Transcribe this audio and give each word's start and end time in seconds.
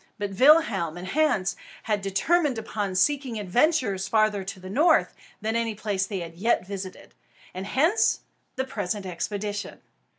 But 0.17 0.31
Willem 0.39 0.97
and 0.97 1.09
Hans 1.09 1.55
had 1.83 2.01
determined 2.01 2.57
upon 2.57 2.95
seeking 2.95 3.37
adventures 3.37 4.07
farther 4.07 4.43
to 4.43 4.59
the 4.59 4.67
north 4.67 5.13
than 5.41 5.55
any 5.55 5.75
place 5.75 6.07
they 6.07 6.21
had 6.21 6.33
yet 6.33 6.65
visited; 6.65 7.13
and 7.53 7.67
hence 7.67 8.21
the 8.55 8.65
present 8.65 9.05
expedition. 9.05 9.79